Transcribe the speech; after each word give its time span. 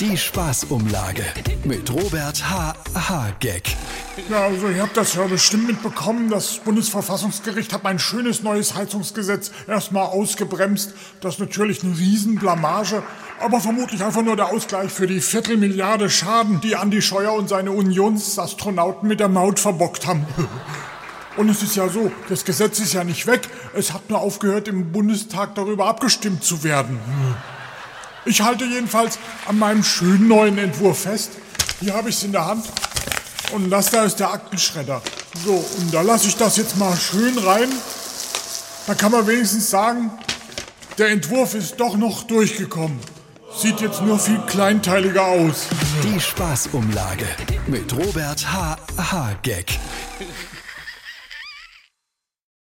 Die 0.00 0.16
Spaßumlage 0.16 1.24
mit 1.64 1.92
Robert 1.92 2.48
H. 2.48 2.76
H. 2.94 3.32
Gag. 3.40 3.64
Ja, 4.30 4.44
also 4.44 4.68
ihr 4.68 4.80
habt 4.80 4.96
das 4.96 5.14
ja 5.14 5.26
bestimmt 5.26 5.66
mitbekommen. 5.66 6.30
Das 6.30 6.58
Bundesverfassungsgericht 6.58 7.72
hat 7.72 7.82
mein 7.82 7.98
schönes 7.98 8.44
neues 8.44 8.76
Heizungsgesetz 8.76 9.50
erstmal 9.66 10.06
ausgebremst. 10.06 10.94
Das 11.20 11.34
ist 11.34 11.40
natürlich 11.40 11.82
eine 11.82 11.98
Riesenblamage, 11.98 13.02
aber 13.40 13.58
vermutlich 13.58 14.04
einfach 14.04 14.22
nur 14.22 14.36
der 14.36 14.50
Ausgleich 14.50 14.92
für 14.92 15.08
die 15.08 15.20
Viertelmilliarde 15.20 16.08
Schaden, 16.10 16.60
die 16.60 16.76
Andi 16.76 17.02
Scheuer 17.02 17.32
und 17.32 17.48
seine 17.48 17.72
Unionsastronauten 17.72 19.08
mit 19.08 19.18
der 19.18 19.28
Maut 19.28 19.58
verbockt 19.58 20.06
haben. 20.06 20.26
Und 21.36 21.48
es 21.48 21.62
ist 21.62 21.76
ja 21.76 21.88
so, 21.88 22.10
das 22.28 22.44
Gesetz 22.44 22.80
ist 22.80 22.94
ja 22.94 23.04
nicht 23.04 23.28
weg. 23.28 23.48
Es 23.72 23.92
hat 23.92 24.10
nur 24.10 24.18
aufgehört, 24.20 24.66
im 24.66 24.90
Bundestag 24.90 25.54
darüber 25.54 25.86
abgestimmt 25.86 26.42
zu 26.42 26.64
werden. 26.64 26.98
Ich 28.28 28.42
halte 28.42 28.66
jedenfalls 28.66 29.18
an 29.46 29.58
meinem 29.58 29.82
schönen 29.82 30.28
neuen 30.28 30.58
Entwurf 30.58 31.00
fest. 31.04 31.30
Hier 31.80 31.94
habe 31.94 32.10
ich 32.10 32.16
es 32.16 32.24
in 32.24 32.32
der 32.32 32.44
Hand. 32.44 32.66
Und 33.52 33.70
das 33.70 33.90
da 33.90 34.04
ist 34.04 34.16
der 34.16 34.30
Aktenschredder. 34.30 35.00
So, 35.46 35.64
und 35.78 35.94
da 35.94 36.02
lasse 36.02 36.28
ich 36.28 36.36
das 36.36 36.58
jetzt 36.58 36.76
mal 36.76 36.94
schön 36.94 37.38
rein. 37.38 37.70
Da 38.86 38.94
kann 38.94 39.12
man 39.12 39.26
wenigstens 39.26 39.70
sagen, 39.70 40.10
der 40.98 41.08
Entwurf 41.08 41.54
ist 41.54 41.76
doch 41.80 41.96
noch 41.96 42.24
durchgekommen. 42.24 42.98
Sieht 43.56 43.80
jetzt 43.80 44.02
nur 44.02 44.18
viel 44.18 44.40
kleinteiliger 44.46 45.24
aus. 45.24 45.68
Die 46.04 46.20
Spaßumlage 46.20 47.26
mit 47.66 47.90
Robert 47.96 48.52
H. 48.52 48.76
H. 48.98 49.36
Gag. 49.42 49.78